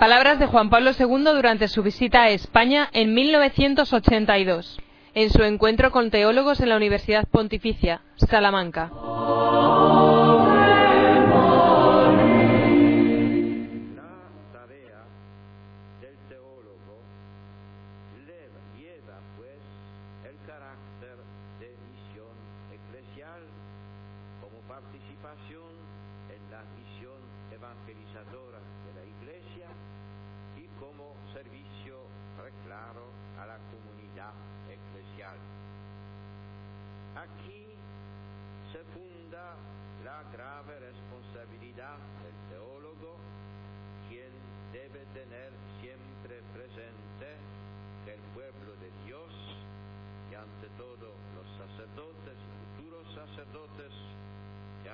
Palabras 0.00 0.38
de 0.38 0.46
Juan 0.46 0.70
Pablo 0.70 0.92
II 0.98 1.24
durante 1.24 1.68
su 1.68 1.82
visita 1.82 2.22
a 2.22 2.30
España 2.30 2.88
en 2.94 3.12
1982, 3.12 4.80
en 5.12 5.28
su 5.28 5.42
encuentro 5.42 5.90
con 5.90 6.10
teólogos 6.10 6.60
en 6.60 6.70
la 6.70 6.76
Universidad 6.76 7.28
Pontificia, 7.28 8.00
Salamanca. 8.16 8.90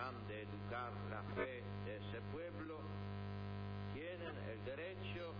Han 0.06 0.28
de 0.28 0.42
educar 0.42 0.92
la 1.10 1.22
fe 1.34 1.62
de 1.84 1.96
ese 1.96 2.20
pueblo, 2.32 2.78
tienen 3.92 4.34
el 4.52 4.64
derecho 4.64 5.34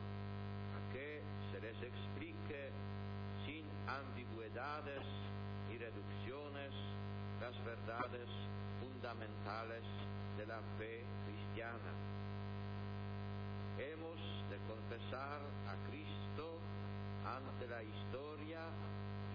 a 0.74 0.92
que 0.92 1.22
se 1.52 1.60
les 1.60 1.76
explique 1.82 2.70
sin 3.46 3.64
ambigüedades 3.86 5.06
y 5.70 5.78
reducciones 5.78 6.72
las 7.40 7.54
verdades 7.64 8.28
fundamentales 8.80 9.84
de 10.36 10.46
la 10.46 10.58
fe 10.78 11.04
cristiana. 11.26 11.92
Hemos 13.78 14.18
de 14.50 14.58
confesar 14.66 15.38
a 15.70 15.74
Cristo 15.90 16.58
ante 17.22 17.68
la 17.68 17.82
historia 17.82 18.62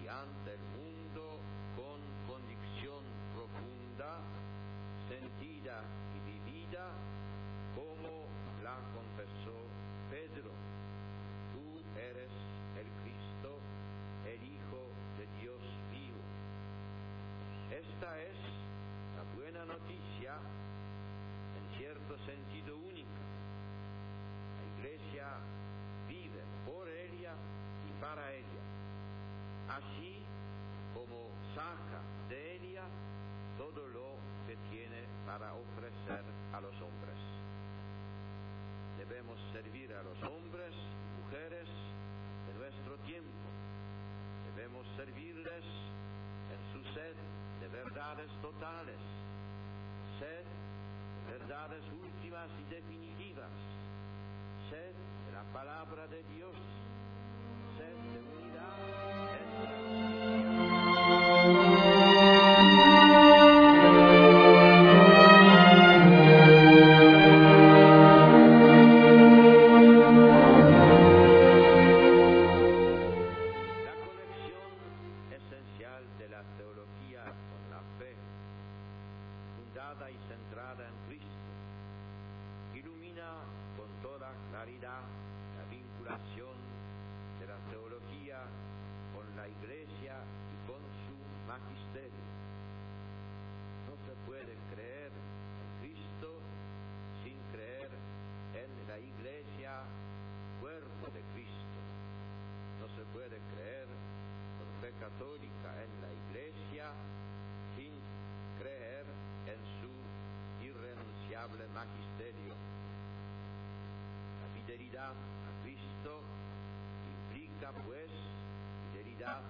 y 0.02 0.08
ante 0.08 0.52
el 0.52 0.64
mundo 0.76 1.40
con 1.76 2.00
convicción 2.28 3.00
profunda, 3.32 4.20
sentida 5.12 5.82
y 6.16 6.18
vivida, 6.24 6.88
como 7.76 8.24
la 8.64 8.76
confesó 8.96 9.56
Pedro. 10.10 10.50
Tú 11.52 11.82
eres 11.98 12.32
el 12.80 12.88
Cristo, 13.02 13.58
el 14.24 14.40
Hijo 14.42 14.80
de 15.18 15.26
Dios 15.40 15.60
vivo. 15.90 16.22
Esta 17.70 18.20
es 18.20 18.36
la 19.16 19.24
buena 19.36 19.64
noticia 19.66 20.32
en 21.58 21.78
cierto 21.78 22.16
sentido 22.24 22.76
única. 22.78 23.22
La 24.56 24.64
Iglesia 24.78 25.26
vive 26.08 26.42
por 26.64 26.88
ella 26.88 27.34
y 27.88 28.00
para 28.00 28.32
ella, 28.32 28.62
así 29.68 30.24
como 30.94 31.28
saca 31.54 32.00
de 32.30 32.56
ella 32.56 32.84
todo 33.58 33.86
lo 33.88 34.12
para 35.26 35.54
ofrecer 35.54 36.24
a 36.52 36.60
los 36.60 36.74
hombres. 36.80 37.18
Debemos 38.98 39.38
servir 39.52 39.92
a 39.94 40.02
los 40.02 40.18
hombres 40.22 40.74
mujeres 41.24 41.68
de 42.46 42.54
nuestro 42.58 42.96
tiempo. 43.06 43.48
Debemos 44.54 44.86
servirles 44.96 45.64
en 46.52 46.60
su 46.72 46.82
sed 46.94 47.16
de 47.60 47.68
verdades 47.68 48.30
totales, 48.42 49.00
sed 50.18 50.44
de 50.44 51.38
verdades 51.38 51.82
últimas 51.92 52.48
y 52.60 52.74
definitivas, 52.74 53.52
sed 54.70 54.94
de 55.26 55.32
la 55.32 55.44
palabra 55.52 56.06
de 56.08 56.22
Dios, 56.34 56.56
sed 57.78 57.96
de 58.12 58.20
unidad 58.20 59.21
No 91.92 91.98
se 94.06 94.14
puede 94.24 94.56
creer 94.72 95.12
en 95.12 95.68
Cristo 95.82 96.40
sin 97.22 97.36
creer 97.52 97.90
en 98.54 98.88
la 98.88 98.98
Iglesia, 98.98 99.82
cuerpo 100.62 101.12
de 101.12 101.20
Cristo. 101.34 101.80
No 102.80 102.88
se 102.96 103.04
puede 103.12 103.36
creer 103.52 103.88
por 104.56 104.68
fe 104.80 104.96
católica 104.98 105.68
en 105.84 105.92
la 106.00 106.08
Iglesia 106.32 106.86
sin 107.76 107.92
creer 108.58 109.04
en 109.52 109.60
su 109.82 109.92
irrenunciable 110.64 111.68
magisterio. 111.74 112.54
La 114.40 114.48
fidelidad 114.56 115.12
a 115.12 115.62
Cristo 115.62 116.22
implica 117.28 117.70
pues 117.84 118.08
fidelidad 118.92 119.42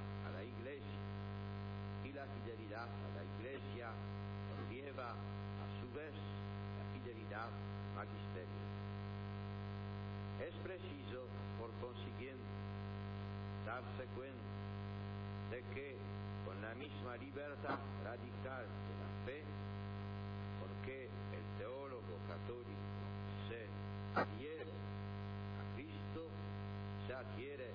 fidelidad 2.73 2.89
a 2.89 3.09
la 3.17 3.25
Iglesia 3.37 3.89
conlleva 4.49 5.11
a 5.11 5.67
su 5.81 5.87
vez 5.95 6.15
la 6.79 6.85
fidelidad 6.95 7.45
al 7.45 7.95
magisterio. 7.95 8.63
Es 10.41 10.55
preciso, 10.65 11.27
por 11.61 11.71
consiguiente, 11.85 12.43
darse 13.67 14.05
cuenta 14.17 14.53
de 15.51 15.63
que 15.75 15.97
con 16.47 16.61
la 16.63 16.75
misma 16.75 17.17
libertad 17.17 17.79
radical 18.05 18.65
de 18.65 18.95
la 19.03 19.11
fe, 19.27 19.45
porque 20.61 21.05
el 21.05 21.59
teólogo 21.59 22.17
católico 22.27 22.89
se 23.49 23.69
adhiere 24.19 24.73
a 25.61 25.75
Cristo, 25.77 26.27
se 27.07 27.15
adhiere 27.15 27.73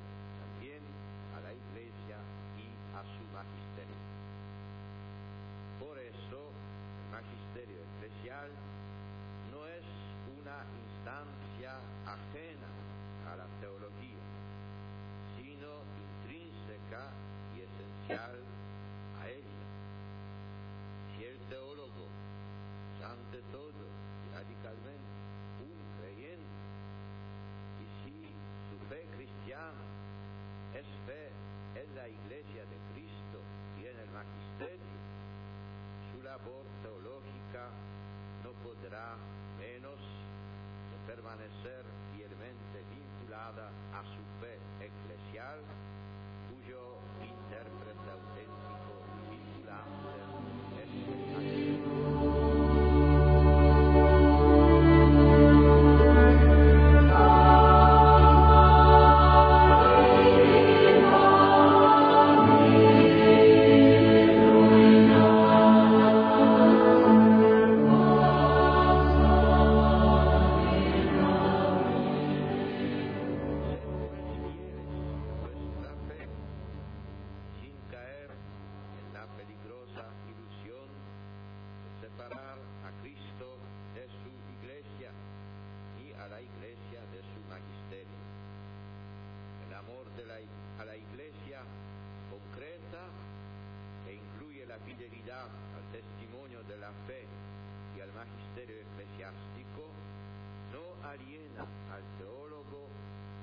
al 101.60 102.04
teólogo 102.18 102.88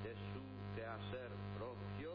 de 0.03 0.13
su 0.31 0.41
quehacer 0.75 1.31
propio 1.57 2.11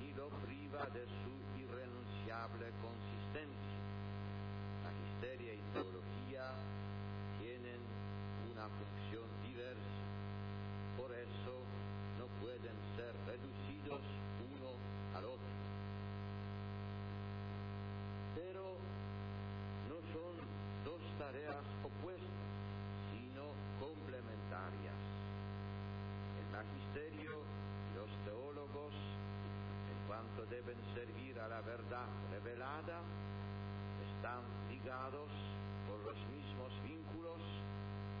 ni 0.00 0.12
lo 0.14 0.28
priva 0.44 0.84
de 0.92 1.04
su 1.06 1.60
irrenunciable 1.60 2.66
consistencia. 2.82 3.67
Deben 30.58 30.82
servir 30.92 31.38
a 31.38 31.46
la 31.46 31.60
verdad 31.60 32.08
revelada, 32.34 32.98
están 34.10 34.42
ligados 34.68 35.30
por 35.86 36.02
los 36.02 36.18
mismos 36.34 36.72
vínculos, 36.82 37.38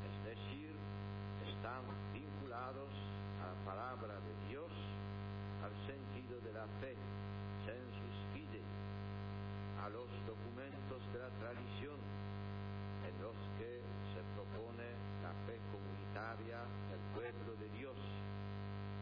es 0.06 0.16
decir, 0.22 0.70
están 1.50 1.82
vinculados 2.14 2.94
a 3.42 3.50
la 3.50 3.58
palabra 3.66 4.14
de 4.22 4.34
Dios, 4.46 4.70
al 5.66 5.74
sentido 5.90 6.38
de 6.46 6.52
la 6.54 6.66
fe, 6.78 6.94
sensus 7.66 8.14
fide, 8.30 8.62
a 9.82 9.88
los 9.90 10.06
documentos 10.22 11.02
de 11.10 11.18
la 11.18 11.30
tradición 11.42 11.98
en 13.02 13.14
los 13.18 13.34
que 13.58 13.82
se 14.14 14.22
propone 14.38 14.86
la 15.26 15.34
fe 15.42 15.58
comunitaria 15.74 16.62
del 16.86 17.02
pueblo 17.18 17.58
de 17.58 17.68
Dios. 17.74 17.98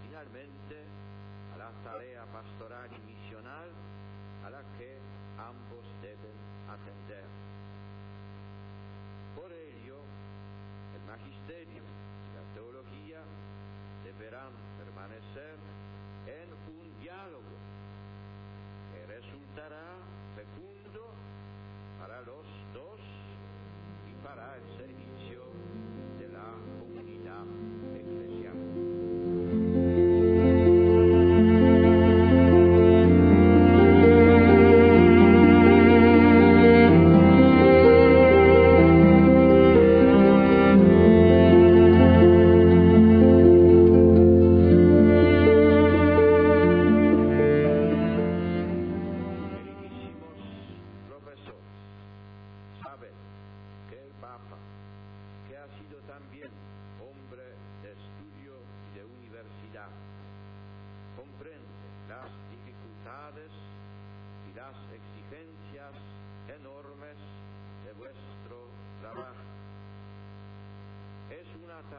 Finalmente, 0.08 0.88
la 1.66 1.90
tarea 1.90 2.24
pastoral 2.26 2.88
y 2.92 3.00
misional 3.12 3.68
a 4.44 4.50
la 4.50 4.62
que 4.78 4.98
ambos 5.36 5.84
deben 6.00 6.36
atender. 6.70 7.26
Por 9.34 9.50
ello, 9.52 9.98
el 10.94 11.02
magisterio 11.10 11.82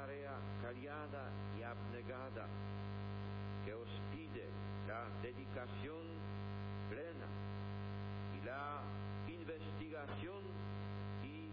tarea 0.08 0.32
callada 0.64 1.28
y 1.60 1.64
abnegada 1.64 2.48
que 3.66 3.74
os 3.74 3.90
pide 4.16 4.48
la 4.88 5.04
dedicación 5.22 6.08
plena 6.90 7.28
y 8.32 8.46
la 8.46 8.84
investigación 9.28 10.44
y 11.24 11.50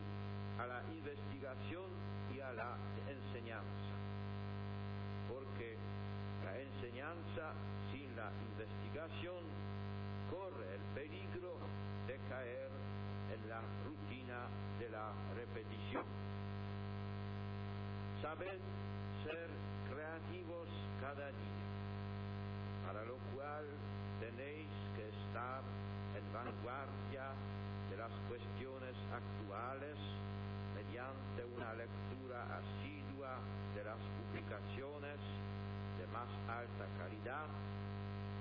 a 0.60 0.66
la 0.66 0.82
investigación 0.86 1.90
y 2.32 2.40
a 2.40 2.52
la 2.52 2.76
enseñanza. 3.10 3.94
Porque 5.28 5.76
la 6.44 6.54
enseñanza 6.56 7.54
sin 7.90 8.14
la 8.14 8.30
investigación 8.54 9.42
corre 10.30 10.76
el 10.76 10.82
peligro 10.94 11.58
de 12.06 12.18
caer 12.30 12.70
en 13.34 13.48
la 13.48 13.60
rutina 13.84 14.46
de 14.78 14.90
la 14.90 15.10
repetición. 15.34 16.04
Sabed 18.24 18.56
ser 19.20 19.48
creativos 19.84 20.68
cada 20.98 21.28
día, 21.28 21.68
para 22.88 23.04
lo 23.04 23.20
cual 23.36 23.68
tenéis 24.18 24.72
que 24.96 25.04
estar 25.12 25.60
en 26.16 26.24
vanguardia 26.32 27.36
de 27.92 27.96
las 28.00 28.08
cuestiones 28.24 28.96
actuales 29.12 30.00
mediante 30.72 31.44
una 31.52 31.76
lectura 31.76 32.48
asidua 32.64 33.44
de 33.76 33.84
las 33.84 34.00
publicaciones 34.16 35.20
de 36.00 36.06
más 36.08 36.32
alta 36.48 36.88
calidad 36.96 37.52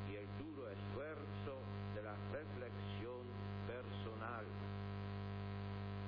y 0.08 0.16
el 0.16 0.28
duro 0.40 0.63
esfuerzo 0.72 1.60
de 1.92 2.08
la 2.08 2.16
reflexión 2.32 3.28
personal. 3.68 4.48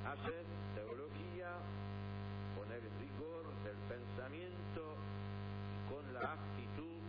Haced 0.07 0.47
teología 0.79 1.51
con 2.55 2.71
el 2.71 3.04
rigor 3.25 3.45
del 3.63 3.77
pensamiento 3.89 4.95
con 5.89 6.13
la 6.13 6.33
actitud 6.33 7.01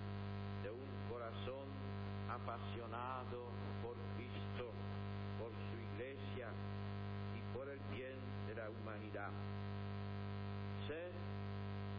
de 0.62 0.70
un 0.70 0.88
corazón 1.10 1.68
apasionado 2.30 3.48
por 3.82 3.96
Cristo, 4.16 4.72
por 5.38 5.50
su 5.52 5.76
iglesia 5.76 6.48
y 7.36 7.56
por 7.56 7.68
el 7.68 7.80
bien 7.92 8.16
de 8.48 8.54
la 8.54 8.70
humanidad. 8.70 9.30
Sed 10.88 11.12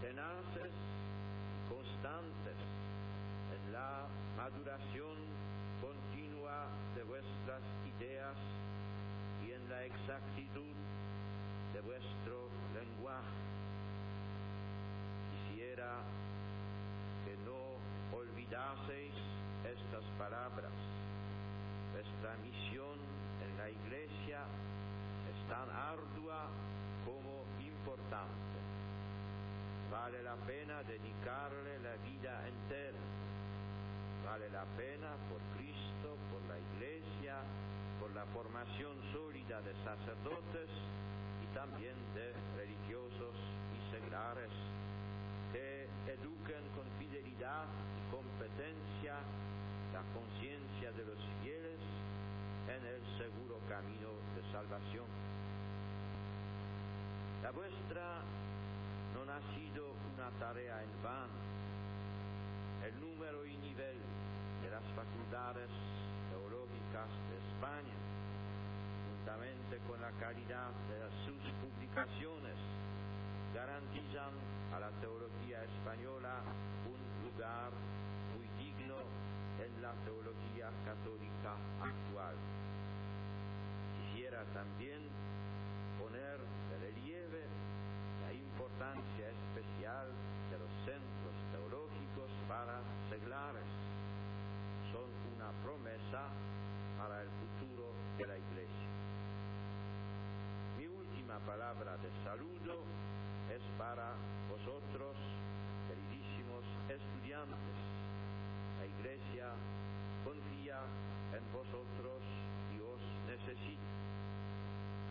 tenaces 0.02 0.74
constantes 1.70 2.58
en 3.54 3.74
la 3.74 4.08
maduración 4.36 5.18
continua 5.82 6.68
de 6.96 7.04
vuestras 7.04 7.62
ideas 7.98 8.38
y 9.46 9.52
en 9.52 9.70
la 9.70 9.84
exactitud 9.86 10.76
de 11.74 11.82
vuestro 11.82 12.50
lenguaje. 12.74 13.67
Quisiera 15.78 16.02
que 17.24 17.38
no 17.46 17.78
olvidaseis 18.18 19.14
estas 19.62 20.04
palabras. 20.18 20.74
Vuestra 21.94 22.34
misión 22.42 22.98
en 23.46 23.58
la 23.62 23.70
iglesia 23.70 24.42
es 25.30 25.38
tan 25.48 25.70
ardua 25.70 26.50
como 27.06 27.46
importante. 27.62 28.58
Vale 29.92 30.24
la 30.24 30.34
pena 30.50 30.82
dedicarle 30.82 31.78
la 31.86 31.96
vida 32.10 32.42
entera. 32.48 33.04
Vale 34.26 34.50
la 34.50 34.66
pena 34.82 35.14
por 35.30 35.38
Cristo, 35.62 36.18
por 36.34 36.42
la 36.50 36.58
iglesia, 36.58 37.38
por 38.02 38.10
la 38.16 38.26
formación 38.34 38.98
sólida 39.14 39.62
de 39.62 39.74
sacerdotes 39.86 40.74
y 41.46 41.54
también 41.54 41.94
de 42.16 42.34
religiosos 42.58 43.38
y 43.78 43.94
seglares 43.94 44.50
eduquen 46.08 46.64
con 46.76 46.88
fidelidad 47.00 47.66
y 47.68 48.02
competencia 48.12 49.20
la 49.94 50.04
conciencia 50.16 50.92
de 50.92 51.04
los 51.04 51.20
fieles 51.44 51.80
en 52.68 52.82
el 52.86 53.02
seguro 53.18 53.60
camino 53.68 54.16
de 54.36 54.42
salvación. 54.52 55.08
La 57.44 57.52
vuestra 57.52 58.24
no 59.14 59.32
ha 59.32 59.42
sido 59.56 59.96
una 60.16 60.30
tarea 60.40 60.84
en 60.84 61.04
vano. 61.04 61.40
El 62.86 63.00
número 63.00 63.46
y 63.46 63.58
nivel 63.58 63.98
de 64.64 64.70
las 64.70 64.84
facultades 64.96 65.70
teológicas 66.32 67.10
de 67.30 67.36
España, 67.52 67.98
juntamente 69.10 69.78
con 69.88 70.00
la 70.02 70.12
calidad 70.20 70.72
de 70.88 71.00
sus 71.26 71.42
publicaciones, 71.60 72.56
garantizan 73.54 73.87
a 74.18 74.80
la 74.80 74.90
teología 75.00 75.62
española 75.64 76.42
un 76.90 76.98
lugar 77.30 77.70
muy 78.34 78.50
digno 78.58 78.98
en 79.62 79.70
la 79.80 79.94
teología 80.10 80.74
católica 80.84 81.54
actual. 81.78 82.34
Quisiera 83.94 84.42
también 84.58 85.06
poner 86.02 86.42
de 86.42 86.78
relieve 86.82 87.46
la 88.26 88.34
importancia 88.34 89.30
especial 89.30 90.10
de 90.50 90.58
los 90.66 90.72
centros 90.82 91.38
teológicos 91.54 92.32
para 92.50 92.82
seglares. 93.14 93.70
Son 94.98 95.06
una 95.38 95.54
promesa 95.62 96.26
para 96.98 97.22
el 97.22 97.30
futuro 97.38 97.94
de 98.18 98.26
la 98.26 98.36
Iglesia. 98.36 98.90
Mi 100.76 100.88
última 100.88 101.38
palabra 101.46 101.98
de 101.98 102.10
saludo 102.26 102.82
para 103.78 104.10
vosotros, 104.50 105.16
queridísimos 105.88 106.66
estudiantes. 106.90 107.78
La 108.80 108.86
Iglesia 108.86 109.54
confía 110.26 110.82
en 111.38 111.46
vosotros 111.54 112.22
y 112.74 112.82
os 112.82 113.02
necesita. 113.30 113.92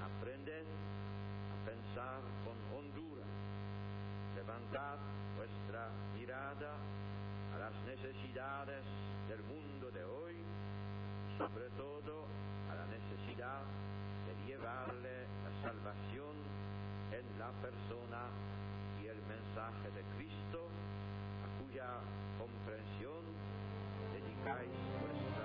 Aprended 0.03 0.67
a 0.67 1.57
pensar 1.71 2.21
con 2.43 2.59
hondura. 2.75 3.25
Levantad 4.35 4.99
vuestra 5.37 5.89
mirada 6.15 6.75
a 7.55 7.59
las 7.59 7.75
necesidades 7.87 8.83
del 9.29 9.43
mundo 9.45 9.91
de 9.91 10.05
hoy, 10.05 10.37
sobre 11.39 11.71
todo 11.79 12.27
a 12.71 12.75
la 12.75 12.87
necesidad 12.87 13.63
de 14.27 14.47
llevarle 14.47 15.27
la 15.45 15.63
salvación 15.63 16.66
en 17.19 17.39
la 17.39 17.51
persona 17.65 18.29
y 19.01 19.07
el 19.07 19.21
mensaje 19.25 19.89
de 19.97 20.03
Cristo, 20.17 20.69
a 21.45 21.49
cuya 21.63 21.89
comprensión 22.37 23.25
dedicáis 24.13 24.77
vuestra 25.01 25.36